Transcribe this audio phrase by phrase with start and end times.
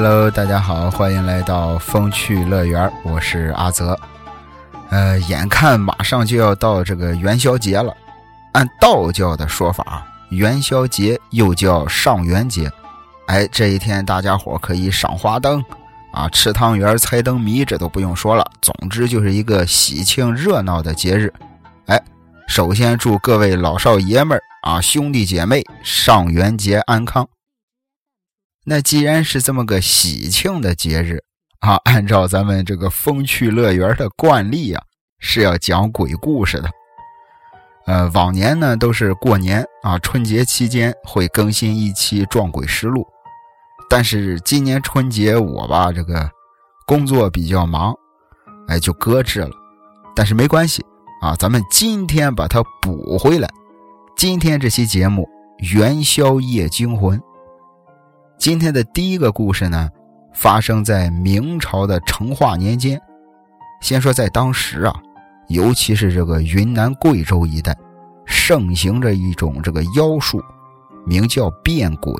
[0.00, 3.98] Hello，大家好，欢迎来到风趣乐园，我是阿泽。
[4.90, 7.92] 呃，眼看马上就要到这个元宵节了，
[8.52, 12.70] 按道教的说法，元宵节又叫上元节。
[13.26, 15.60] 哎，这一天大家伙可以赏花灯，
[16.12, 18.48] 啊，吃汤圆、猜灯谜，这都不用说了。
[18.62, 21.34] 总之就是一个喜庆热闹的节日。
[21.86, 22.00] 哎，
[22.46, 27.28] 首先祝各位老少爷们儿啊，兄弟姐妹上元节安康。
[28.70, 31.22] 那既然是这么个喜庆的节日
[31.60, 34.82] 啊，按照咱们这个风趣乐园的惯例啊，
[35.20, 36.68] 是要讲鬼故事的。
[37.86, 43.00] 呃，往年呢都是过年啊，春节期间会更新一期《撞鬼实录》，
[43.88, 46.30] 但是今年春节我吧这个
[46.86, 47.94] 工作比较忙，
[48.68, 49.50] 哎就搁置了。
[50.14, 50.84] 但是没关系
[51.22, 53.48] 啊，咱们今天把它补回来。
[54.14, 55.26] 今天这期节目
[55.74, 57.18] 《元宵夜惊魂》。
[58.38, 59.90] 今天的第一个故事呢，
[60.32, 62.98] 发生在明朝的成化年间。
[63.80, 64.94] 先说在当时啊，
[65.48, 67.76] 尤其是这个云南贵州一带，
[68.24, 70.40] 盛行着一种这个妖术，
[71.04, 72.14] 名叫变鬼。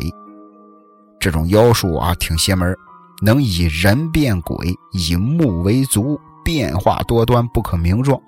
[1.20, 2.76] 这种妖术啊，挺邪门，
[3.22, 8.20] 能以人变鬼，以木为足，变化多端，不可名状。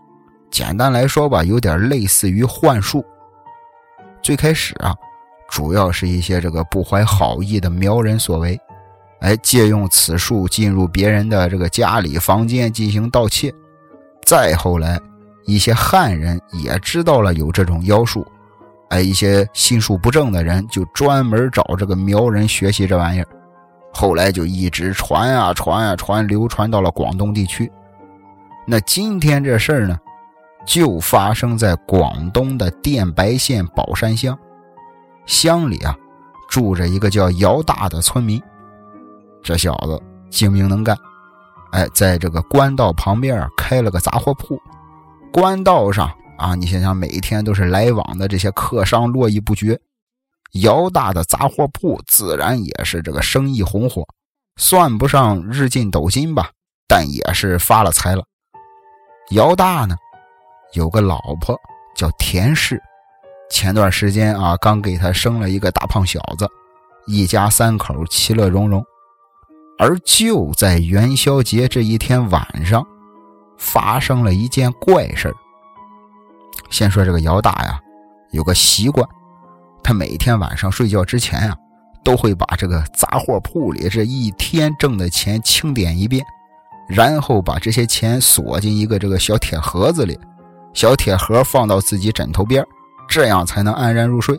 [0.48, 3.04] 简单来说吧，有点类似于幻术。
[4.22, 4.94] 最开始啊。
[5.50, 8.58] 主要是一些这个不怀好意的苗人所为，
[9.20, 13.52] 哎，借用此术进入别人的这个家里房间进行盗窃。
[14.24, 14.98] 再后来，
[15.44, 18.24] 一些汉人也知道了有这种妖术，
[18.90, 23.26] 哎，一些心术不正的人就专门找这个苗人学习这玩意儿。
[23.92, 27.70] 后来就一直传啊传啊传，流传到了广东地区。
[28.66, 29.98] 那今天这事儿呢，
[30.64, 34.38] 就发生在广东的电白县宝山乡。
[35.26, 35.97] 乡里啊，
[36.48, 38.42] 住着一个叫姚大的村民。
[39.42, 40.97] 这小子精明能干，
[41.72, 44.60] 哎，在这个官道旁边开了个杂货铺。
[45.32, 49.81] 官道上啊，你想想，每天都是来往的这些客商络绎不绝。
[50.62, 54.04] 姚大的杂货铺自然也是这个生意红火，
[54.56, 56.50] 算不上日进斗金吧，
[56.88, 58.25] 但也是发了财了。
[59.31, 59.97] 姚大呢，
[60.72, 61.56] 有个老婆
[61.94, 62.82] 叫田氏。
[63.50, 66.49] 前段时间啊，刚给他生了一个大胖小子，
[67.06, 68.83] 一家三口其乐融融。
[69.77, 72.87] 而就在元宵节这一天晚上，
[73.59, 75.34] 发生了一件怪事
[76.71, 77.81] 先说这个姚大呀，
[78.31, 79.06] 有个习惯，
[79.82, 81.56] 他每天晚上睡觉之前啊，
[82.05, 86.25] 都会把这个杂货铺里这一天挣的钱清点一遍，
[86.88, 90.17] 然后把这些钱锁进一个这个小铁盒子里，
[90.72, 92.65] 小铁盒放到自己枕头边
[93.10, 94.38] 这样才能安然入睡。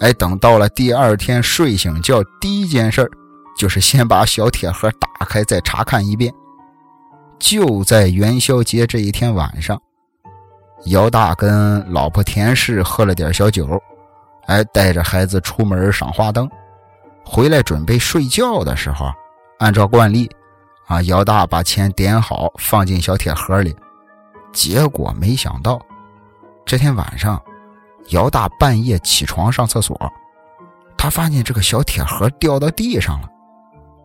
[0.00, 3.08] 哎，等到了第二天睡醒觉，第一件事
[3.56, 6.32] 就是先把小铁盒打开，再查看一遍。
[7.38, 9.80] 就在元宵节这一天晚上，
[10.86, 13.80] 姚大跟老婆田氏喝了点小酒，
[14.46, 16.48] 哎，带着孩子出门赏花灯，
[17.22, 19.12] 回来准备睡觉的时候，
[19.58, 20.30] 按照惯例，
[20.86, 23.76] 啊，姚大把钱点好放进小铁盒里，
[24.52, 25.80] 结果没想到，
[26.64, 27.40] 这天晚上。
[28.10, 29.98] 姚大半夜起床上厕所，
[30.96, 33.28] 他发现这个小铁盒掉到地上了，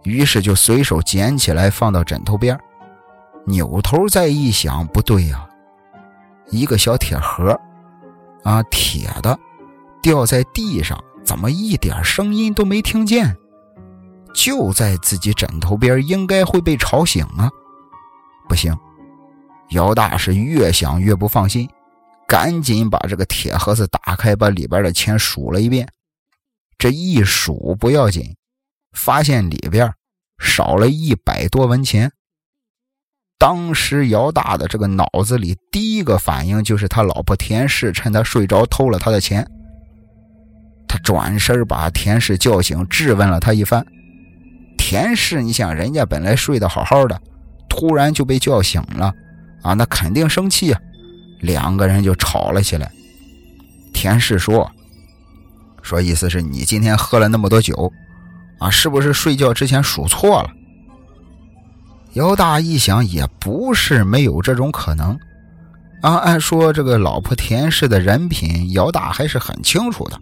[0.03, 2.57] 于是就随手捡起来放到枕头边。
[3.45, 5.47] 扭头再一想，不对呀，
[6.49, 7.59] 一个小铁盒，
[8.43, 9.37] 啊，铁的，
[10.01, 13.35] 掉在地上，怎么一点声音都没听见？
[14.33, 17.49] 就在自己枕头边，应该会被吵醒啊！
[18.47, 18.77] 不行，
[19.69, 21.67] 姚大是越想越不放心。
[22.29, 25.89] 赶紧把这个铁盒子打开，把里边的钱数了一遍。
[26.77, 28.35] 这一数不要紧，
[28.95, 29.91] 发现里边
[30.37, 32.11] 少了一百多文钱。
[33.39, 39.49] 当时姚大的这个脑子里第一个反应就是他老婆田氏趁他睡着偷了他的钱。
[40.87, 43.83] 他转身把田氏叫醒，质问了他一番。
[44.77, 47.19] 田氏，你想人家本来睡得好好的，
[47.67, 49.11] 突然就被叫醒了，
[49.63, 50.79] 啊，那肯定生气啊。
[51.39, 52.91] 两个人就吵了起来。
[53.93, 54.69] 田氏说
[55.81, 57.91] ：“说意思是你今天喝了那么多酒，
[58.59, 60.49] 啊，是不是睡觉之前数错了？”
[62.13, 65.17] 姚大一想，也不是没有这种可能。
[66.01, 70.19] 啊，按说这个老婆田氏的人品，姚大还是很清楚的，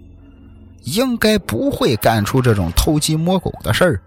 [0.83, 4.01] 应该不会干出这种偷鸡摸狗的事儿。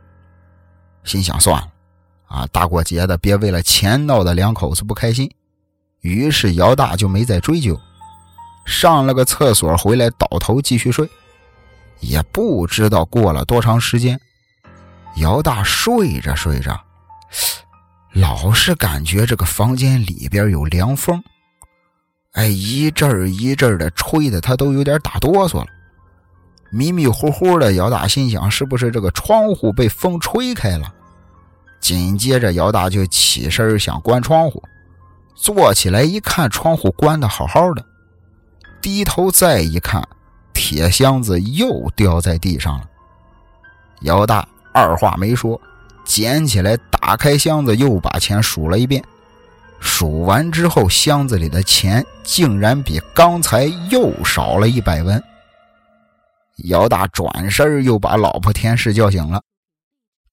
[1.04, 1.68] 心想算了，
[2.26, 5.30] 啊，大过节的，别为了钱闹得两口子不开心。
[6.00, 7.78] 于是姚大就没再追究，
[8.64, 11.08] 上了个厕所回来倒头继续睡。
[12.00, 14.18] 也不知道过了多长时间，
[15.16, 16.80] 姚大睡着睡着，
[18.14, 21.22] 老是感觉这个房间里边有凉风，
[22.32, 25.66] 哎，一阵一阵的吹的他都有点打哆嗦了。
[26.72, 30.94] 迷迷糊糊的，姚大心想：是不是这个窗户被风吹开了？
[31.80, 34.62] 紧接着，姚大就起身想关窗户，
[35.40, 37.82] 坐起来一看，窗户关的好好的。
[38.82, 40.06] 低头再一看，
[40.52, 42.84] 铁箱子又掉在地上了。
[44.02, 45.58] 姚大二话没说，
[46.04, 49.02] 捡起来打开箱子，又把钱数了一遍。
[49.80, 55.22] 数完之后，箱子里的钱竟然比刚才又少了一百文。
[56.64, 59.40] 姚大转身又把老婆田氏叫醒了，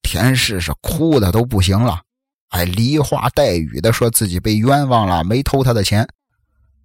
[0.02, 2.02] 田氏是哭的都不行了，
[2.50, 6.08] 哎，梨花带雨的说自己被冤枉了，没偷他的钱。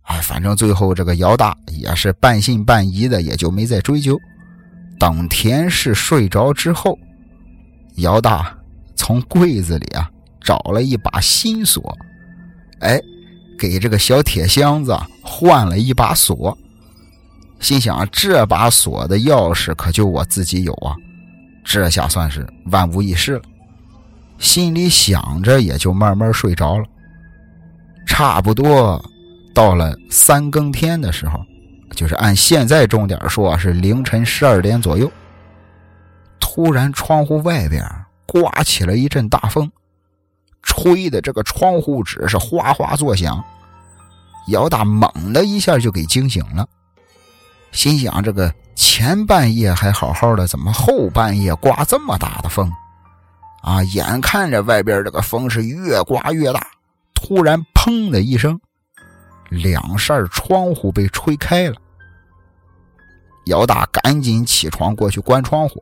[0.02, 4.20] 哎，反正最后这个姚大也是半信半疑的，也就没再追究。
[5.00, 6.98] 等田氏睡着之后，
[7.96, 8.58] 姚大
[8.96, 10.10] 从柜子里啊
[10.42, 11.98] 找了一把新锁，
[12.80, 13.00] 哎，
[13.58, 16.58] 给这个小铁箱子换了一把锁。
[17.62, 20.94] 心想这把锁的钥匙可就我自己有啊，
[21.64, 23.42] 这下算是万无一失了。
[24.38, 26.86] 心里想着，也就慢慢睡着了。
[28.06, 29.04] 差不多
[29.56, 31.40] 到了三更天的时候，
[31.96, 35.10] 就是按现在钟点说，是凌晨十二点左右。
[36.40, 37.84] 突然，窗户外边
[38.28, 39.72] 刮起了一阵大风，
[40.62, 43.44] 吹的这个窗户纸是哗哗作响。
[44.50, 46.68] 姚大猛的一下就给惊醒了。
[47.72, 52.72] 心想：这个前半夜还好好的，怎么后半夜刮这么大的风？
[53.64, 53.82] 啊！
[53.84, 56.68] 眼看着外边这个风是越刮越大，
[57.16, 58.60] 突然“砰”的一声，
[59.50, 61.76] 两扇窗户被吹开了。
[63.46, 65.82] 姚大赶紧起床过去关窗户，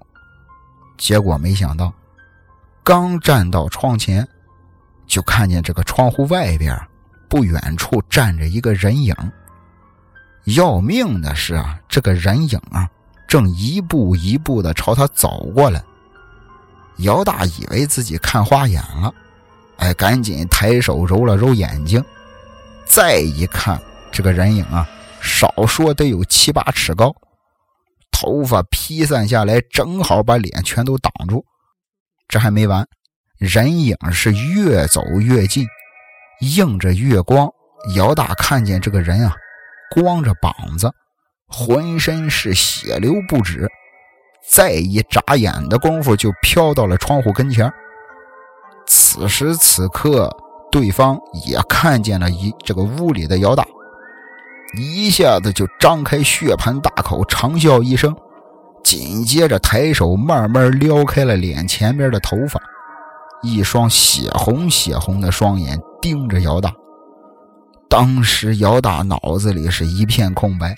[0.96, 1.92] 结果没想到，
[2.84, 4.28] 刚站到窗前，
[5.08, 6.80] 就看见这个窗户外边
[7.28, 9.16] 不远处站着一个人影。
[10.46, 12.88] 要命的是啊，这个人影啊，
[13.28, 15.84] 正一步一步的朝他走过来。
[16.98, 19.14] 姚大以为自己看花眼了，
[19.78, 22.04] 哎，赶紧抬手揉了揉眼睛，
[22.86, 24.88] 再一看，这个人影啊，
[25.22, 27.14] 少说得有七八尺高，
[28.12, 31.44] 头发披散下来，正好把脸全都挡住。
[32.28, 32.88] 这还没完，
[33.38, 35.68] 人影是越走越近，
[36.42, 37.50] 映着月光，
[37.96, 39.36] 姚大看见这个人啊。
[39.94, 40.90] 光着膀子，
[41.48, 43.70] 浑身是血流不止，
[44.48, 47.72] 再一眨眼的功夫就飘到了窗户跟前。
[48.88, 50.30] 此时此刻，
[50.72, 53.66] 对方也看见了一这个屋里的姚大，
[54.78, 58.16] 一下子就张开血盆大口，长啸一声，
[58.84, 62.60] 紧接着抬手慢慢撩开了脸前边的头发，
[63.44, 66.74] 一双血红血红的双眼盯着姚大。
[67.88, 70.76] 当时姚大脑子里是一片空白，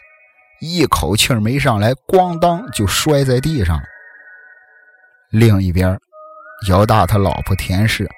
[0.64, 3.84] 一口气没上来，咣当就摔在地上了。
[5.30, 6.00] 另一边，
[6.70, 8.10] 姚大他老婆田氏，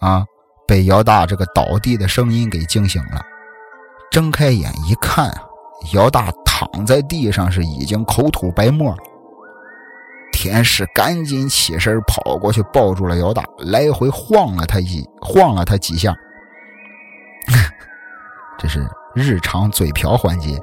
[0.00, 0.24] 啊，
[0.66, 3.20] 被姚大这个倒地的声音给惊醒了，
[4.10, 5.30] 睁开眼一看，
[5.92, 8.98] 姚大躺在地上是已经口吐白沫了。
[10.32, 16.14] 田氏赶紧起身跑过去抱住了姚大，来回晃了他一晃了他几下。
[18.58, 20.58] 这是日常嘴瓢环节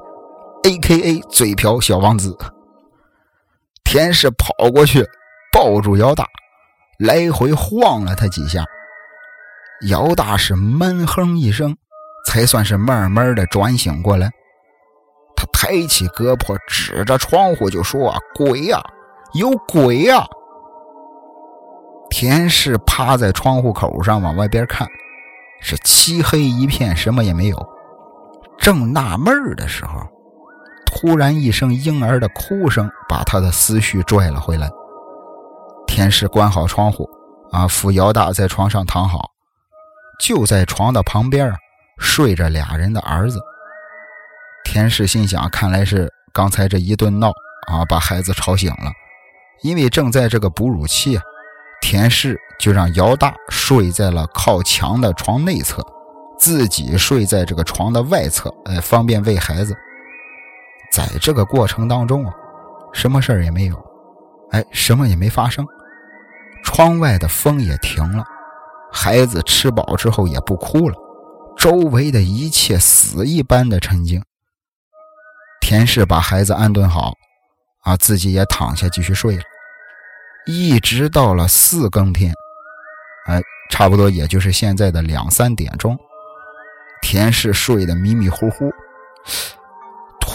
[0.63, 1.20] ，A.K.A.
[1.30, 2.38] 嘴瓢小王子。
[3.84, 5.06] 田氏跑过去
[5.51, 6.25] 抱住姚大，
[7.00, 8.63] 来回晃了他几下。
[9.89, 11.75] 姚大是闷哼一声，
[12.25, 14.30] 才算是慢慢的转醒过来。
[15.36, 18.80] 他抬起胳膊指着窗户就说：“鬼呀，
[19.34, 20.24] 有鬼呀！”
[22.12, 24.88] 田氏趴在窗户口上往外边看，
[25.62, 27.58] 是漆黑一片，什么也没有。
[28.60, 30.00] 正纳闷的时候，
[30.93, 34.69] 突然一声婴儿的哭声把他的思绪拽了回来。
[35.88, 37.10] 田氏关好窗户，
[37.51, 39.31] 啊，扶姚大在床上躺好，
[40.19, 41.53] 就在床的旁边
[41.98, 43.39] 睡着俩人的儿子。
[44.65, 47.29] 田氏心想，看来是刚才这一顿闹
[47.67, 48.91] 啊，把孩子吵醒了。
[49.63, 51.24] 因为正在这个哺乳期啊，
[51.81, 55.81] 田氏就让姚大睡在了靠墙的床内侧。
[56.38, 59.75] 自己睡在这个床的外侧，哎，方便喂孩子。
[60.91, 62.33] 在这个过程当中啊，
[62.91, 63.75] 什么事儿也没有，
[64.51, 65.65] 哎，什么也没发生。
[66.63, 68.24] 窗外的风也停了，
[68.91, 70.95] 孩子吃饱之后也不哭了，
[71.57, 74.21] 周围的一切死一般的沉静。
[75.62, 77.13] 田氏把孩子安顿好，
[77.83, 79.43] 啊，自己也躺下继续睡了。
[80.45, 82.33] 一直到了四更天，
[83.27, 85.98] 哎，差不多也就是现在的两三点钟，
[87.01, 88.71] 田氏睡得迷迷糊糊，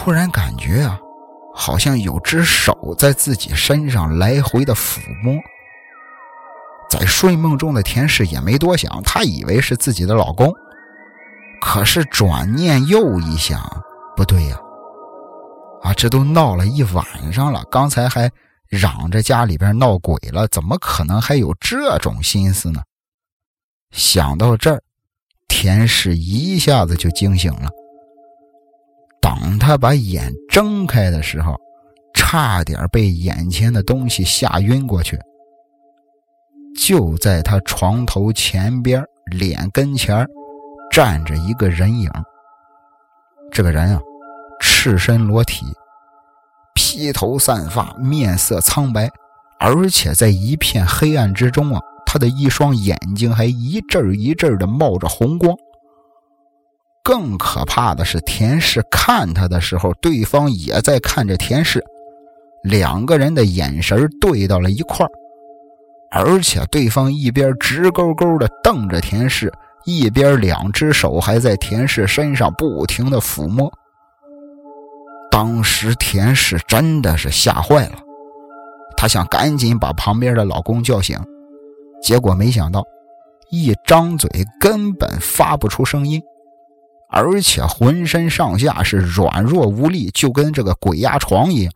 [0.06, 1.00] 突然感觉啊，
[1.52, 5.34] 好像有只手在自己身上来回的抚摸。
[6.88, 10.54] 在睡梦中的田氏也没多想，她以为是自己的老公。
[11.60, 13.60] 可是转念又一想，
[14.16, 14.56] 不对呀，
[15.82, 18.30] 啊，这都闹了一晚上了，刚才还
[18.68, 22.80] 嚷着家里边闹鬼了，怎么可能还有这种心思呢？
[23.90, 24.80] 想到这儿，
[25.48, 27.68] 田氏一下子就惊醒了。
[29.40, 31.54] 等他把眼睁开的时候，
[32.14, 35.18] 差点被眼前的东西吓晕过去。
[36.78, 40.26] 就在他床头前边脸跟前
[40.90, 42.10] 站着一个人影。
[43.50, 44.00] 这个人啊，
[44.60, 45.66] 赤身裸体，
[46.74, 49.10] 披头散发，面色苍白，
[49.58, 55.56] 而且在一片黑暗之中啊，他的一双眼睛还一阵一阵的冒着红光。
[57.06, 61.80] 更可怕的是，田氏看他的时候，对方也在看着田氏，
[62.64, 65.06] 两个人的眼神对到了一块
[66.10, 69.52] 而且对方一边直勾勾的瞪着田氏。
[69.84, 73.72] 一边两只手还在田氏身上不停的抚摸，
[75.30, 77.98] 当时田氏真的是吓坏了，
[78.96, 81.16] 她想赶紧把旁边的老公叫醒，
[82.02, 82.82] 结果没想到
[83.48, 86.20] 一张嘴根本发不出声音，
[87.08, 91.72] 而且浑身上下是软弱无力，就跟这个鬼压床一样。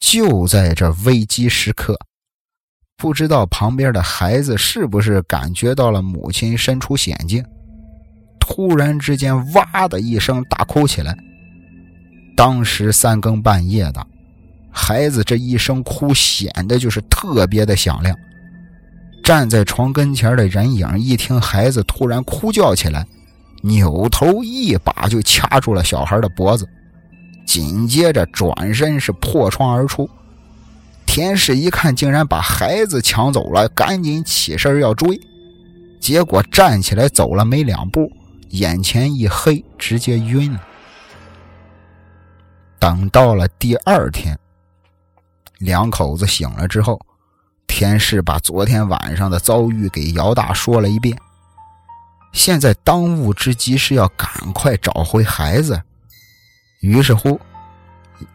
[0.00, 1.98] 就在这危机时刻。
[2.96, 7.44] 不知道旁边的孩子是不是感觉到了母亲身处险境，
[8.38, 11.14] 突然之间哇的一声大哭起来。
[12.36, 14.06] 当时三更半夜的，
[14.70, 18.16] 孩子这一声哭显得就是特别的响亮。
[19.24, 23.04] 站在床跟前的人影一听孩子突然哭叫起来，
[23.66, 26.68] 扭头一把就掐住了小孩的脖子，
[27.46, 30.08] 紧接着转身是破窗而出。
[31.06, 35.18] 田氏一看，竟然把孩子抢走了，赶紧起身要追，
[35.98, 38.12] 结果站起来走了没两步，
[38.50, 40.60] 眼前一黑，直接晕了。
[42.78, 44.38] 等到了第二天，
[45.56, 47.00] 两口子醒了之后，
[47.66, 51.16] 田氏把昨天晚上的遭遇给姚大说了一遍。
[52.34, 55.80] 现在当务之急是要赶快找回孩子，
[56.80, 57.40] 于是乎。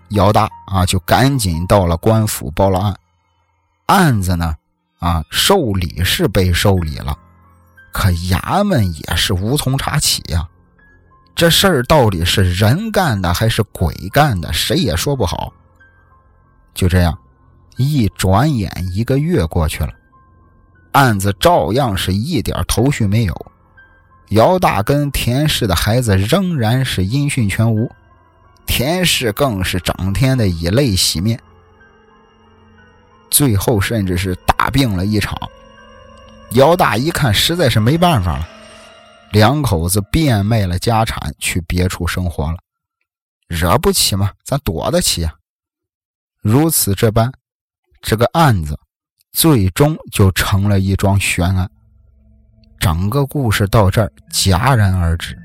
[0.09, 2.99] 姚大啊，就赶紧到了官府报了案。
[3.85, 4.55] 案子呢，
[4.97, 7.15] 啊，受理是被受理了，
[7.93, 10.47] 可衙门也是无从查起呀。
[11.35, 15.53] 这事儿到底是人干的还是鬼干的，谁也说不好。
[16.73, 17.15] 就这样，
[17.77, 19.93] 一转眼一个月过去了，
[20.93, 23.51] 案子照样是一点头绪没有。
[24.29, 27.89] 姚大跟田氏的孩子仍然是音讯全无。
[28.67, 31.39] 田氏更是整天的以泪洗面，
[33.31, 35.35] 最后甚至是大病了一场。
[36.51, 38.47] 姚大一看实在是没办法了，
[39.31, 42.57] 两口子变卖了家产去别处生活了。
[43.47, 44.31] 惹不起吗？
[44.43, 45.33] 咱躲得起啊！
[46.41, 47.31] 如此这般，
[48.01, 48.79] 这个案子
[49.31, 51.67] 最终就成了一桩悬案。
[52.79, 55.37] 整个故事到这儿戛然而止。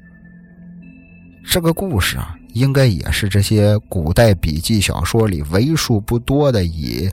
[1.45, 2.35] 这个故事啊。
[2.55, 7.11] 应该也是这些古代笔记小说里为数不多的以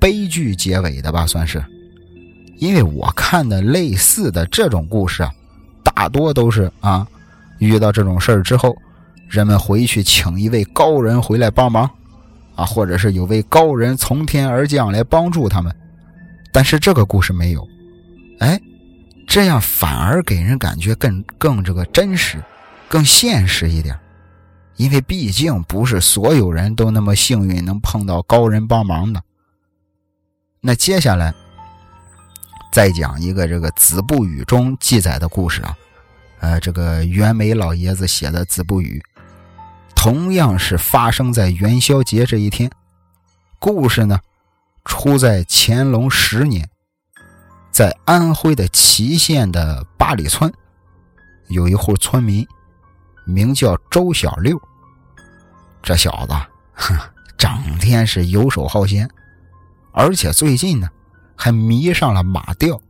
[0.00, 1.62] 悲剧结尾的吧，算是。
[2.56, 5.30] 因为我看的类似的这种故事啊，
[5.84, 7.06] 大多都是啊，
[7.58, 8.74] 遇到这种事儿之后，
[9.28, 11.84] 人们回去请一位高人回来帮忙，
[12.54, 15.70] 啊，或者是有位高人从天而降来帮助他们。
[16.50, 17.68] 但是这个故事没有，
[18.38, 18.58] 哎，
[19.38, 22.42] 这样反而给人感觉更更这个真实，
[22.88, 23.96] 更现实一点。
[24.74, 29.22] 因为毕竟不是所有人都那么幸运能碰到高人帮忙的。
[30.60, 31.32] 那接下来
[32.72, 35.76] 再讲一个这个《子不语》中记载的故事啊，
[36.40, 39.00] 呃，这个袁枚老爷子写的《子不语》，
[39.94, 42.68] 同样是发生在元宵节这一天。
[43.60, 44.18] 故事呢，
[44.84, 46.68] 出在乾隆十年，
[47.78, 50.52] 在安徽的祁县的八里村，
[51.46, 52.44] 有一户村民。
[53.24, 54.60] 名叫周小六，
[55.80, 56.34] 这小子，
[56.72, 56.98] 哼，
[57.36, 59.08] 整天是游手好闲，
[59.92, 60.88] 而且最近呢，
[61.36, 62.80] 还迷上了马吊。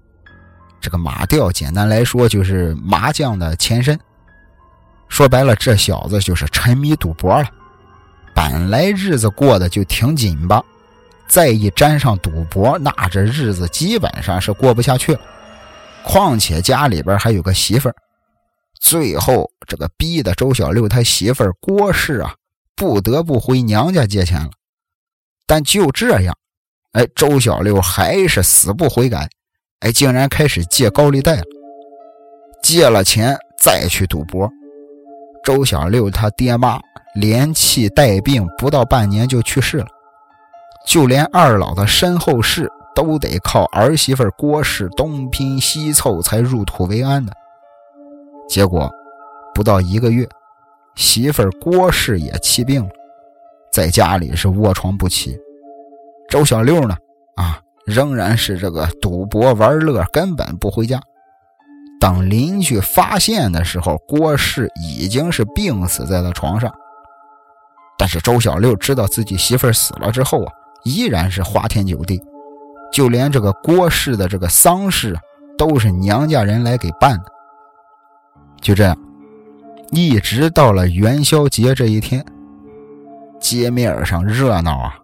[0.80, 4.00] 这个马吊，简单来说就是麻将的前身。
[5.10, 7.46] 说白了，这小子就是沉迷赌博了。
[8.34, 10.64] 本来日子过得就挺紧巴，
[11.28, 15.20] 再一沾上赌博，那这日子基本上是过不下去了。
[16.02, 17.94] 况且家里边还有个媳妇儿，
[18.80, 22.34] 最后这个逼的周小六他媳妇儿郭氏啊，
[22.74, 24.50] 不得不回娘家借钱了。
[25.46, 26.34] 但就这样，
[26.92, 29.28] 哎，周小六还是死不悔改，
[29.80, 31.44] 哎，竟然开始借高利贷了。
[32.62, 34.48] 借了钱再去赌博，
[35.44, 36.80] 周小六他爹妈
[37.14, 39.86] 连气带病，不到半年就去世了。
[40.88, 47.30] 就连二老的身后事都得靠儿媳妇郭氏东拼西凑才入土为安的。
[48.48, 48.90] 结果
[49.54, 50.26] 不到一个月，
[50.96, 52.88] 媳妇郭氏也气病了，
[53.70, 55.38] 在家里是卧床不起。
[56.30, 56.96] 周小六呢，
[57.36, 60.98] 啊，仍然是这个赌博玩乐，根本不回家。
[62.00, 66.72] 等邻居发现的时候，郭氏已经是病死在了床上。
[67.98, 70.52] 但是周小六知道自己媳妇死了之后啊。
[70.88, 72.20] 依然是花天酒地，
[72.90, 75.14] 就连这个郭氏的这个丧事
[75.58, 77.24] 都是娘家人来给办的。
[78.60, 78.96] 就这样，
[79.90, 82.24] 一直到了元宵节这一天，
[83.38, 84.98] 街面上热闹啊，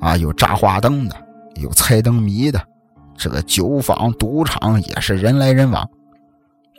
[0.00, 1.16] 啊，有扎花灯的，
[1.54, 2.62] 有猜灯谜的，
[3.16, 5.88] 这个酒坊赌场也是人来人往。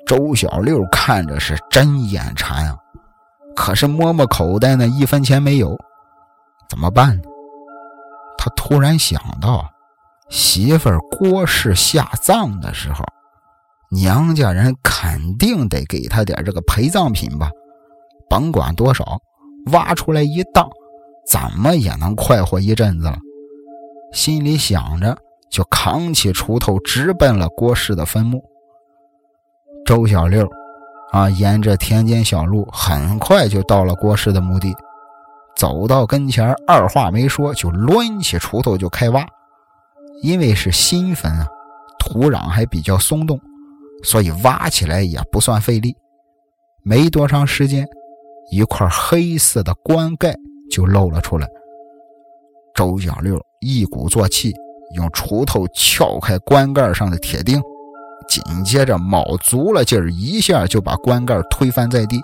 [0.05, 2.77] 周小六看着是真眼馋啊，
[3.55, 5.77] 可是摸摸口袋呢，一分钱没有，
[6.69, 7.23] 怎么办呢？
[8.55, 9.69] 突然想到，
[10.29, 13.03] 媳妇郭氏下葬的时候，
[13.89, 17.49] 娘家人肯定得给他点这个陪葬品吧？
[18.29, 19.19] 甭管多少，
[19.71, 20.69] 挖出来一当，
[21.29, 23.17] 怎么也能快活一阵子了。
[24.11, 25.17] 心里想着，
[25.49, 28.43] 就扛起锄头直奔了郭氏的坟墓。
[29.85, 30.45] 周小六
[31.11, 34.75] 啊，沿着田间小路，很快就到了郭氏的墓地。
[35.57, 39.25] 走到跟前，二话没说就抡起锄头就开挖。
[40.23, 41.47] 因为是新坟啊，
[41.99, 43.39] 土壤还比较松动，
[44.03, 45.95] 所以挖起来也不算费力。
[46.83, 47.87] 没多长时间，
[48.51, 50.35] 一块黑色的棺盖
[50.71, 51.47] 就露了出来。
[52.73, 54.53] 周小六一鼓作气，
[54.95, 57.61] 用锄头撬开棺盖上的铁钉，
[58.27, 62.21] 紧接着卯足了劲儿，一下就把棺盖推翻在地。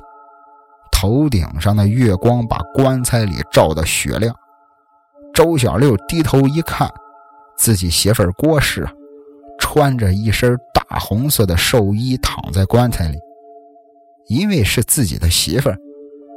[1.04, 4.34] 头顶上的月光把棺材里照得雪亮。
[5.34, 6.90] 周小六低头一看，
[7.58, 8.88] 自己媳妇郭氏
[9.60, 13.18] 穿着一身大红色的寿衣躺在棺材里。
[14.28, 15.78] 因为是自己的媳妇儿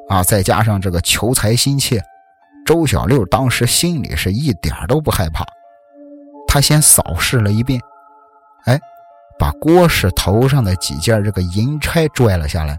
[0.09, 2.03] 啊，再加上这个求财心切，
[2.67, 5.45] 周小六当时心里是一点都不害怕。
[6.49, 7.81] 他先扫视了一遍，
[8.65, 8.77] 哎，
[9.39, 12.77] 把郭氏头上的几件这个银钗拽了下来。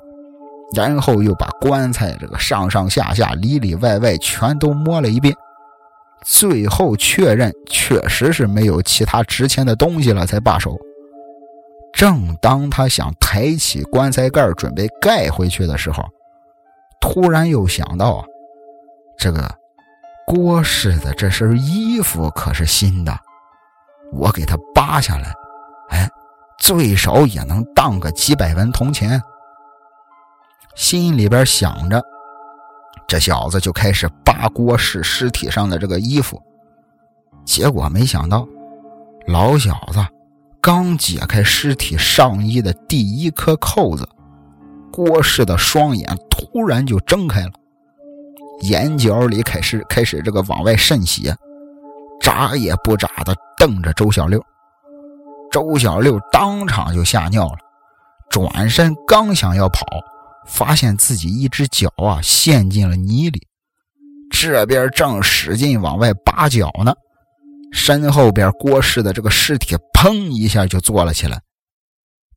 [0.76, 5.34] 然后又把棺材这个上上下下、里里外外全都摸了一遍，
[6.24, 10.78] 最后确认确实是没有其他值钱的东西了，才罢手。
[11.94, 16.04] 正当他想抬起棺材盖准备盖回去的时候，
[17.00, 18.26] 突然又想到啊，
[19.18, 19.50] 这个
[20.28, 23.18] 郭氏的这身衣服可是新的，
[24.12, 25.34] 我给他扒下来，
[25.90, 26.08] 哎，
[26.60, 29.20] 最少也能当个几百文铜钱。
[30.78, 32.00] 心里边想着，
[33.08, 36.40] 这小子就开始扒郭氏尸体上的这个衣服，
[37.44, 38.48] 结果没想到，
[39.26, 40.06] 老小子
[40.62, 44.08] 刚解开尸体上衣的第一颗扣子，
[44.94, 47.52] 郭氏的双眼突然就睁开了，
[48.62, 51.36] 眼角里开始开始这个往外渗血，
[52.22, 54.40] 眨也不眨的瞪着周小六。
[55.50, 57.58] 周小六当场就吓尿了，
[58.30, 59.84] 转身刚想要跑。
[60.48, 63.40] 发现自己一只脚啊陷进了泥里，
[64.32, 66.94] 这边正使劲往外拔脚呢，
[67.72, 71.40] 身后边郭氏的这个尸体砰一下就坐了起来。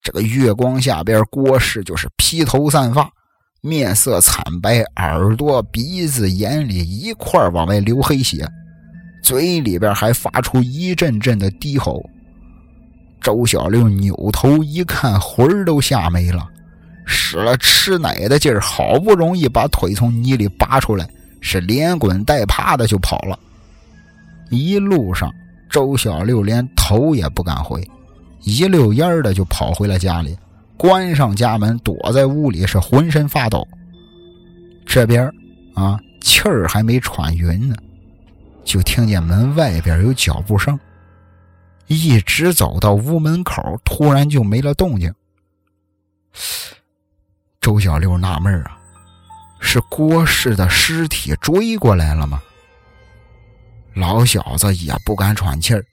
[0.03, 3.11] 这个月光下边，郭氏就是披头散发，
[3.62, 8.46] 面色惨白，耳朵、鼻子、眼里一块往外流黑血，
[9.23, 12.03] 嘴里边还发出一阵阵的低吼。
[13.20, 16.49] 周小六扭头一看，魂儿都吓没了。
[17.06, 21.08] 使了吃奶的劲儿，好不容易把腿从泥里拔出来，
[21.40, 23.38] 是连滚带爬的就跑了。
[24.50, 25.32] 一路上，
[25.68, 27.88] 周小六连头也不敢回，
[28.42, 30.36] 一溜烟的就跑回了家里，
[30.76, 33.66] 关上家门，躲在屋里，是浑身发抖。
[34.84, 35.32] 这边
[35.74, 37.76] 啊，气儿还没喘匀呢，
[38.64, 40.78] 就听见门外边有脚步声，
[41.86, 45.12] 一直走到屋门口，突然就没了动静。
[47.61, 48.79] 周小六纳闷啊，
[49.61, 52.40] 是郭氏的尸体追过来了吗？
[53.94, 55.85] 老小子也不敢喘气儿，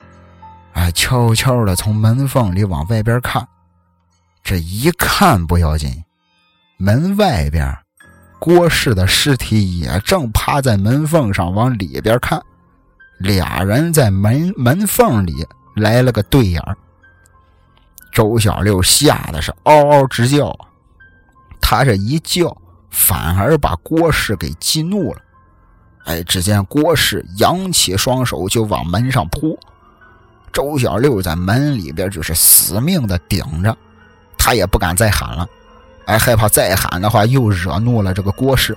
[0.74, 3.46] 哎，悄悄的从门缝里往外边看。
[4.44, 5.92] 这一看不要紧，
[6.78, 7.78] 门外边
[8.40, 12.42] 郭氏的尸体也正趴在门缝上往里边看，
[13.18, 16.64] 俩人在门门缝里来了个对眼
[18.14, 20.67] 周小六吓得是嗷嗷直叫啊，
[21.70, 22.56] 他这一叫，
[22.92, 25.22] 反而把郭氏给激怒了。
[26.06, 29.60] 哎，只见郭氏扬起双手就往门上扑，
[30.54, 33.78] 周小六在门里边就是死命的顶着，
[34.38, 35.46] 他也不敢再喊了，
[36.06, 38.74] 哎，害怕再喊的话又惹怒了这个郭氏，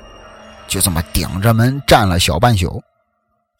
[0.66, 2.82] 就这么顶着门站了小半宿，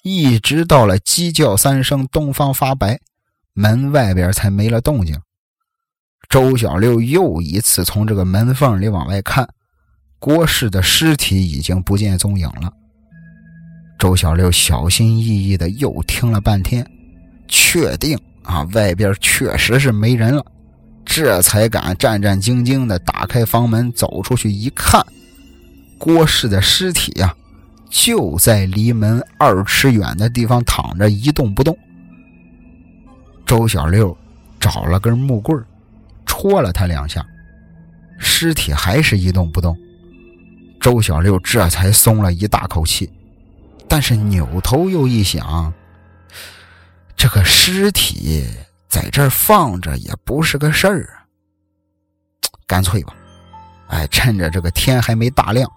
[0.03, 2.99] 一直到了鸡叫三声，东方发白，
[3.53, 5.17] 门外边才没了动静。
[6.31, 9.49] 周小六又一次从这个门缝里往外看，
[10.21, 12.73] 郭氏的尸体已经不见踪影了。
[13.99, 16.89] 周小六小心翼翼的又听了半天，
[17.49, 20.47] 确定啊，外边确实是没人了，
[21.05, 25.05] 这才敢战战兢兢的打开房门走出去一看，
[25.99, 27.35] 郭氏的尸体呀，
[27.91, 31.77] 就在离门二尺远的地方躺着一动不动。
[33.45, 34.17] 周小六
[34.61, 35.61] 找了根木棍
[36.41, 37.23] 戳了他两下，
[38.19, 39.77] 尸体还是一动不动。
[40.81, 43.13] 周小六这才松了一大口气。
[43.87, 45.71] 但是扭头又一想，
[47.15, 48.43] 这个尸体
[48.89, 51.29] 在这儿放着也不是个事儿啊。
[52.67, 53.15] 干脆吧，
[53.89, 55.71] 哎，趁着这个天还没大亮，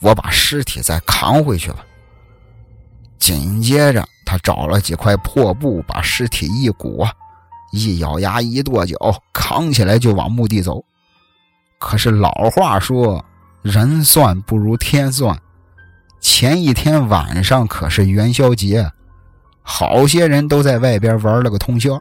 [0.00, 1.78] 我把尸体再扛回去吧。
[3.18, 7.08] 紧接着，他找了几块破布，把尸体一裹，
[7.74, 8.96] 一咬牙一跺脚，
[9.32, 10.84] 扛起来就往墓地走。
[11.80, 13.22] 可是老话说，
[13.62, 15.36] 人算不如天算。
[16.20, 18.88] 前一天晚上可是元宵节，
[19.62, 22.00] 好些人都在外边玩了个通宵，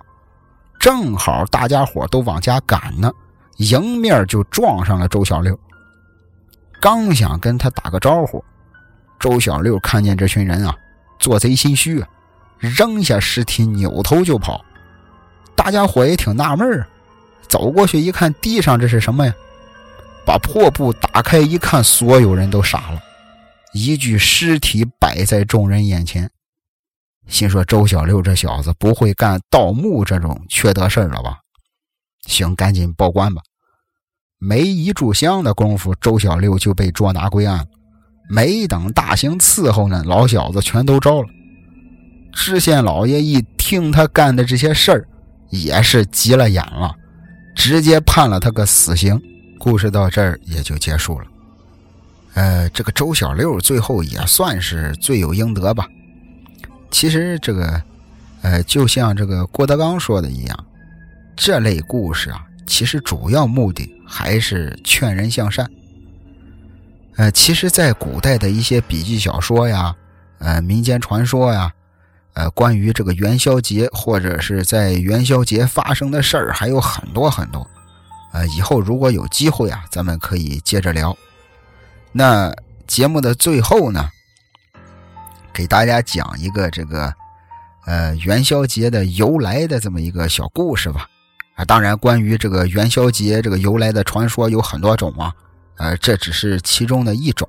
[0.79, 3.11] 正好大家伙都往家赶呢，
[3.57, 5.59] 迎面就撞上了周小六。
[6.79, 8.43] 刚想跟他打个招呼，
[9.19, 10.75] 周小六看见这群人啊，
[11.17, 12.03] 做贼心虚，
[12.59, 14.63] 扔下尸体扭头就跑。
[15.55, 16.87] 大家伙也挺纳闷啊
[17.47, 19.33] 走过去一看，地上这是什么呀？
[20.25, 23.01] 把破布打开一看，所有人都傻了。
[23.73, 26.29] 一具尸体摆在众人眼前，
[27.27, 31.39] 心说：“周小六这小子不会干盗墓这种缺德事了吧？”
[32.25, 33.41] 行，赶紧报官吧。
[34.37, 37.65] 没一炷香的功夫，周小六就被捉拿归案了。
[38.29, 41.27] 没等大刑伺候呢，老小子全都招了。
[42.31, 45.07] 知县老爷一听他干的这些事儿，
[45.53, 46.95] 也是急了眼了，
[47.55, 49.21] 直接判了他个死刑。
[49.59, 51.27] 故事到这儿也就结束了。
[52.33, 55.87] 呃，这个周小六最后也算是罪有应得吧。
[56.89, 57.81] 其实这个，
[58.41, 60.65] 呃，就像这个郭德纲说的一样，
[61.35, 65.69] 这类故事啊，其实主要目的还是劝人向善。
[67.15, 69.95] 呃，其实，在古代的一些笔记小说呀，
[70.39, 71.71] 呃，民间传说呀，
[72.33, 77.67] 呃，关于这个元宵节或者是在元宵节发生的事儿还有很多很多。
[78.31, 81.15] 呃，以后如果有机会啊，咱们可以接着聊。
[82.11, 82.51] 那
[82.87, 84.09] 节目的最后呢，
[85.53, 87.13] 给大家讲一个这个
[87.85, 91.07] 呃元宵节的由来的这么一个小故事吧。
[91.55, 95.31] 啊，当然，关于这个元宵节这个由来的传说有很多种啊，
[95.77, 97.47] 呃，这只是其中的一种。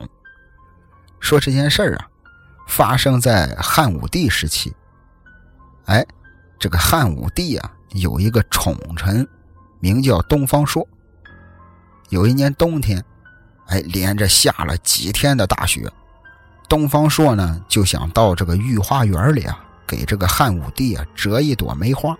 [1.20, 2.06] 说这件事儿啊，
[2.66, 4.72] 发生在汉武帝时期。
[5.86, 6.04] 哎，
[6.58, 9.26] 这个汉武帝啊，有一个宠臣，
[9.80, 10.86] 名叫东方朔。
[12.08, 13.04] 有一年冬天。
[13.68, 15.90] 哎，连着下了几天的大雪，
[16.68, 22.14] 东方朔呢就想到这个御花园里啊，给这个汉武帝啊折一朵梅花。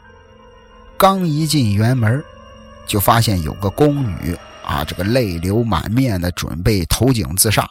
[0.97, 2.25] 刚一进园门，
[2.87, 7.69] 就发现有个宫女啊，这个泪流满面的准备投井自杀。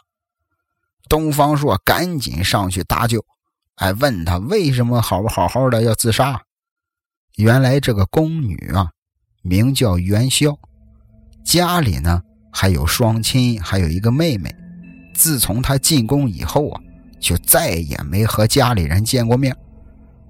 [1.08, 3.24] 东方朔赶紧上去搭救，
[3.76, 6.42] 哎，问他为什么好不好好的要自杀？
[7.36, 8.88] 原来这个宫女啊，
[9.42, 10.58] 名叫元宵，
[11.44, 12.22] 家里呢。
[12.56, 14.54] 还有双亲，还有一个妹妹。
[15.12, 16.80] 自从他进宫以后啊，
[17.18, 19.56] 就再也没和家里人见过面。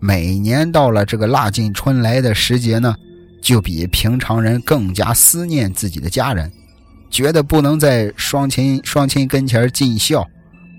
[0.01, 2.97] 每年到了这个腊尽春来的时节呢，
[3.43, 6.51] 就比平常人更加思念自己的家人，
[7.11, 10.27] 觉得不能在双亲双亲跟前尽孝，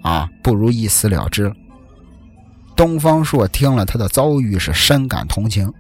[0.06, 1.52] 啊，不如一死了之。
[2.76, 5.74] 东方朔听了他的遭遇，是深感同情，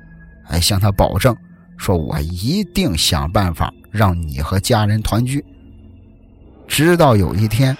[0.47, 1.37] 哎向他保证
[1.77, 5.45] 说：“我一定想办法让你和家人团聚。”
[6.67, 7.77] 直到有一天，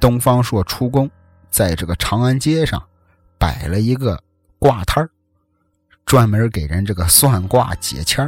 [0.00, 1.10] 东方朔出宫，
[1.50, 2.82] 在这个长安街上，
[3.38, 4.18] 摆了一个
[4.58, 5.06] 卦摊
[6.06, 8.26] 专门给人这个算卦解签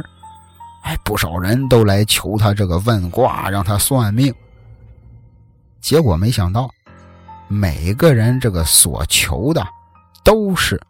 [0.83, 4.31] 哎，不少人都来求他这个问卦，让他算命。
[5.81, 6.69] 结果没想到，
[7.47, 9.65] 每个人这个所求的
[10.23, 10.81] 都是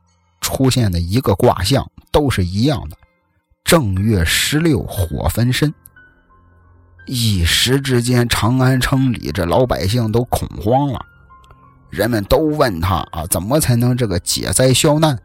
[0.42, 2.98] 出现的一个卦象，都是一样的。
[3.64, 5.74] 正月十六火焚身，
[7.06, 11.00] 一时之间，长安城里这老百姓都恐慌了，
[11.90, 15.20] 人们都问他啊，怎么才能这个解灾消难？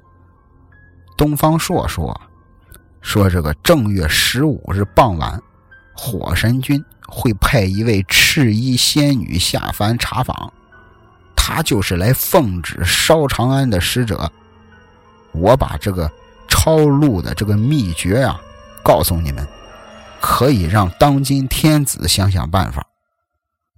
[1.16, 2.20] 东方朔说
[3.00, 5.40] ：“说这个正月十五日傍晚，
[5.94, 10.52] 火神君会派一位赤衣仙女下凡查访，
[11.44, 14.30] 他就是来奉旨烧长安的使者。
[15.32, 16.08] 我把这个。”
[16.54, 18.38] 抄录的这个秘诀啊，
[18.84, 19.44] 告诉你们，
[20.20, 22.86] 可以让当今天子想想办法。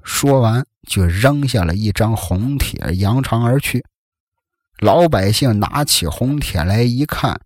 [0.02, 3.82] 说完，就扔下了一张红帖，扬长而去。
[4.80, 7.40] 老百姓拿起红帖来一看，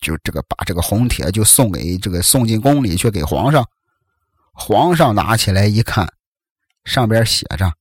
[0.00, 3.64] 就这个把这个红帖就送给这个送进宫里去给皇上。
[4.52, 6.12] 皇上拿起来一看，
[6.84, 7.72] 上边写着：“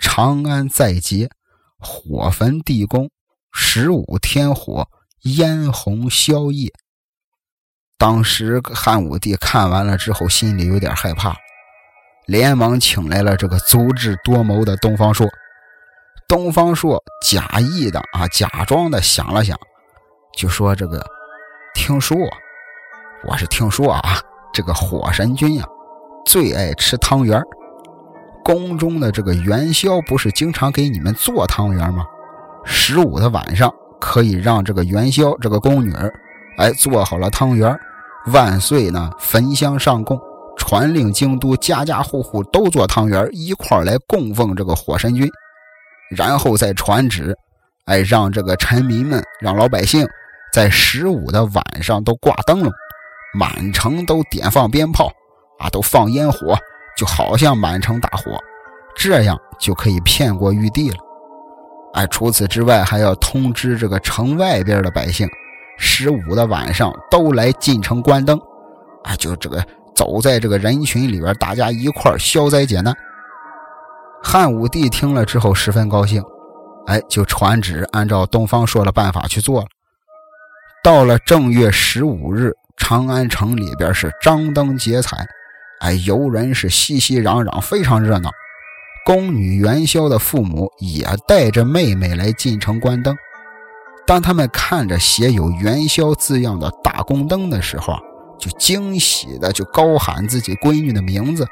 [0.00, 1.30] 长安在劫，
[1.78, 3.10] 火焚地宫，
[3.52, 4.88] 十五天火。”
[5.24, 6.72] 烟红宵夜。
[7.98, 11.36] 当时汉武帝看完了之后，心里有点害怕，
[12.24, 15.28] 连忙请来了这个足智多谋的东方朔。
[16.26, 19.54] 东方朔假意的啊，假装的想了想，
[20.38, 21.04] 就说：“这个
[21.74, 22.16] 听说，
[23.28, 24.18] 我是听说啊，
[24.54, 25.66] 这个火神君呀，
[26.24, 27.38] 最爱吃汤圆
[28.44, 32.04] 宫中的这个元宵不是经常给你们做汤圆吗？
[32.64, 33.72] 十五的晚上。”
[34.02, 36.10] 可以让这个元宵这个宫女儿，
[36.56, 37.78] 哎，做好了汤圆
[38.28, 40.18] 万岁呢，焚香上供，
[40.56, 45.28] 传令京都家家户户都做汤圆一块来供奉这个火神君，
[46.16, 47.36] 然后再传旨，
[47.84, 50.08] 哎，让这个臣民们，让老百姓
[50.50, 52.72] 在十五的晚上都挂灯笼，
[53.34, 55.12] 满城都点放鞭炮，
[55.58, 56.56] 啊，都放烟火，
[57.00, 58.38] 就好像满城大火，
[58.94, 60.96] 这样就可以骗过玉帝了。
[61.94, 65.26] 哎，除此之外，还要通知这个城外边的百姓，
[65.78, 68.38] 十五的晚上都来进城关灯。
[69.02, 72.94] 啊，就这个走在这个人群里边，大家一块消灾解难。
[74.22, 76.22] 汉武帝听了之后十分高兴，
[76.86, 79.66] 哎，就传旨按照东方说的办法去做了。
[80.84, 85.26] 到了正月十五日，长安城里边是张灯结彩，
[85.80, 88.30] 哎，游人是熙熙攘攘，非常热闹。
[89.04, 93.16] 宫女元宵的父母也带着妹妹来进城观灯。
[94.06, 97.94] 当他们看着写有“元宵”字样的大宫灯的时候，
[98.38, 101.46] 就惊喜的就高喊自己闺女的名字。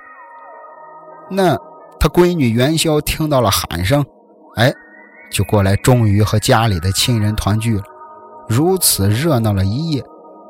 [1.30, 1.56] 那
[1.98, 4.04] 他闺女元宵听到了喊声，
[4.56, 4.72] 哎，
[5.30, 7.84] 就过来，终于和家里的亲人团聚了。
[8.46, 10.04] 如此热闹了一夜，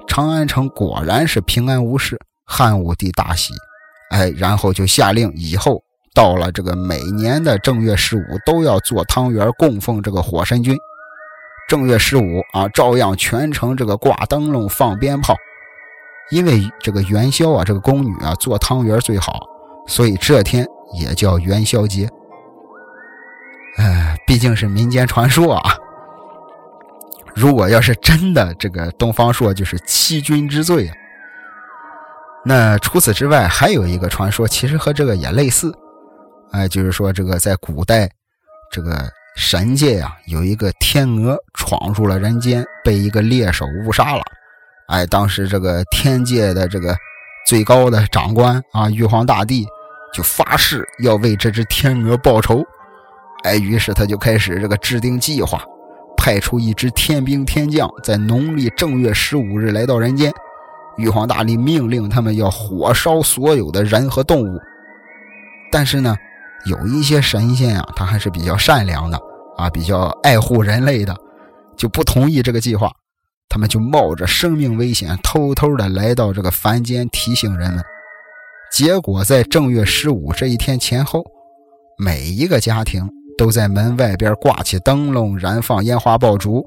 [0.09, 2.19] 长安城果然是平安无事。
[2.51, 3.53] 汉武帝大喜，
[4.11, 5.83] 哎，然后就下令以后。
[6.15, 10.77] 到了这个每年的正月十五，都要做汤圆供奉这个火神君。
[11.69, 15.37] 正月十五啊，照样全城这个挂灯笼、放鞭炮。
[16.33, 19.47] 因为这个元宵啊，这个宫女啊做汤圆最好，
[19.87, 20.67] 所以这天
[20.99, 22.09] 也叫元宵节。
[23.77, 25.77] 哎，毕竟是民间传说啊。
[27.33, 30.95] 如果要是真的，这个东方朔就是欺君之罪啊。
[32.45, 35.73] 那除此之外，还有一个传说，其实和这个也类似。
[36.53, 38.09] 哎，就是说，这个在古代，
[38.73, 44.23] 这个神界呀，有一个天鹅闯入了人间，被一个猎手误杀了。
[44.87, 46.97] 哎，当时这个天界的这个
[47.47, 49.67] 最高的长官啊，玉皇大帝
[50.15, 52.65] 就发誓要为这只天鹅报仇。
[53.45, 55.63] 哎，于是他就开始这个制定计划，
[56.17, 60.33] 派出一支天兵天将，在农历正月十五日来到人间。
[60.99, 64.59] 玉皇大帝命令他们要火烧所有的人和动物，
[65.73, 66.15] 但是呢。
[66.67, 69.19] 有一些神仙啊，他还是比较善良的
[69.57, 71.17] 啊，比较爱护人类的，
[71.77, 72.91] 就不同意这个计划。
[73.49, 77.83] 他们就冒着生命危险，偷偷的来到这个凡间提醒人们。
[78.73, 81.25] 结果在正月十五这一天前后，
[81.97, 83.09] 每一个家庭
[83.39, 86.67] 都在门外边挂起灯笼，燃放烟花爆竹，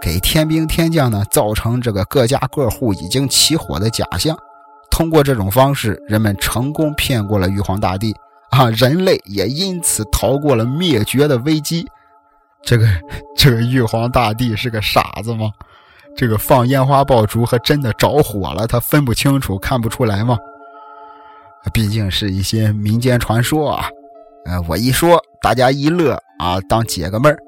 [0.00, 4.36] 给天兵天将呢造成这个各家各户已经起火的假象。
[4.90, 8.14] 通过这种方式，人们成功骗过了玉皇大帝。
[8.50, 11.86] 啊，人类也因此逃过了灭绝的危机。
[12.62, 12.86] 这个
[13.36, 15.50] 这个玉皇大帝是个傻子吗？
[16.16, 20.38] 这个放烟花爆竹和真的着火了，他分不清楚，看不出来吗？
[21.72, 23.88] 毕竟是一些民间传说啊。
[24.46, 27.38] 呃，我一说，大家一乐啊，当解个闷儿。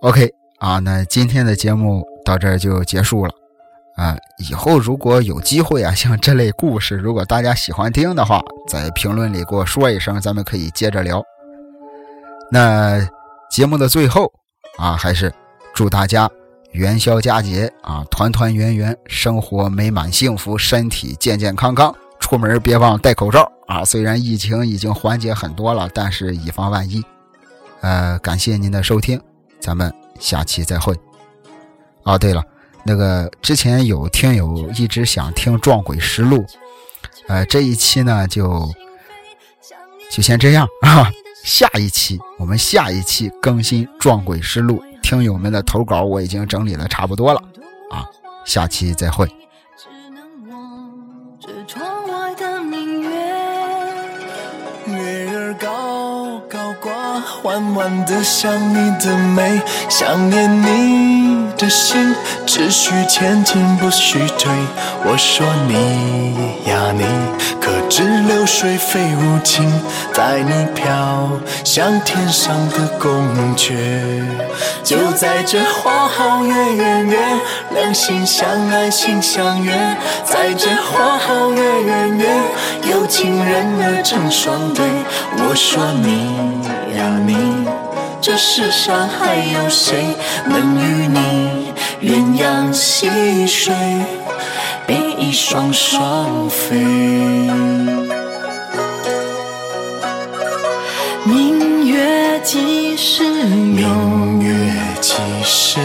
[0.00, 3.32] OK 啊，那今天的节目到这儿就结束了
[3.96, 4.16] 啊。
[4.38, 11.22] 以后如果有机会啊，像这类故事，如果大家喜欢听的话，在评论里给我说一声，咱们可以接着聊。
[12.50, 13.06] 那
[13.50, 14.32] 节目的最后
[14.78, 15.32] 啊，还是
[15.74, 16.30] 祝大家
[16.72, 21.94] 元宵佳节啊，团团圆圆，生活美满幸福，身体健健康康。
[22.20, 23.84] 出门别忘戴口罩啊！
[23.84, 27.04] 虽然疫情已经缓解很多了，但是以防万一。
[27.82, 29.20] 呃，感谢您的收听，
[29.60, 30.94] 咱们下期再会。
[32.04, 32.42] 哦，对了，
[32.84, 36.38] 那个之前有听友一直想听《撞鬼实录》，
[37.28, 38.70] 呃，这一期呢就
[40.10, 41.10] 就先这样啊。
[41.42, 47.42] 下一期我们下一期更新《撞鬼实录》，听友们的投稿我已经整理的差不多了
[47.90, 48.04] 啊。
[48.44, 49.28] 下期再会。
[57.44, 62.14] 缓缓的想你的美，想念你的心，
[62.56, 64.48] 只需前进不需退。
[65.04, 67.04] 我说你呀你，
[67.60, 69.68] 可知流水非无情，
[70.12, 71.28] 在你飘
[71.64, 73.10] 向天上的宫
[73.56, 73.74] 阙。
[74.84, 77.18] 就在这花好月圆月，
[77.72, 79.72] 两心相爱心相悦。
[80.24, 82.28] 在这花好月圆月，
[82.88, 84.86] 有情人儿成双对。
[85.38, 86.62] 我说你。
[86.96, 87.66] 呀，你
[88.26, 90.02] 这世上还有谁
[90.46, 93.74] 能与你鸳鸯戏水，
[94.86, 96.78] 比翼双双飞？
[101.24, 103.88] 明月几时有？
[103.88, 105.12] 明月几
[105.44, 105.78] 时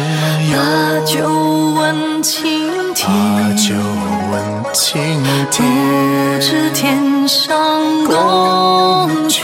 [0.50, 0.58] 有？
[0.58, 3.12] 把酒问青天。
[3.12, 3.76] 把酒
[4.32, 4.98] 问青
[5.52, 5.68] 天。
[6.40, 7.52] 不知天上
[8.06, 9.44] 宫阙。